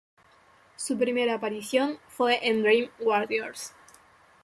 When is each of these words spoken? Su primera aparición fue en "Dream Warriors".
Su 0.77 0.97
primera 0.97 1.35
aparición 1.35 1.99
fue 2.07 2.39
en 2.49 2.63
"Dream 2.63 2.89
Warriors". 3.01 3.71